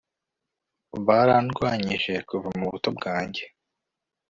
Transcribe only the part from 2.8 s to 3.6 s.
bwanjye